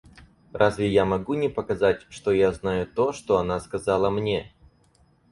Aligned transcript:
Разве 0.51 0.89
я 0.89 1.05
могу 1.05 1.35
не 1.35 1.47
показать, 1.47 2.07
что 2.09 2.31
я 2.31 2.51
знаю 2.53 2.87
то, 2.87 3.13
что 3.13 3.37
она 3.37 3.59
сказала 3.59 4.09
мне? 4.09 4.51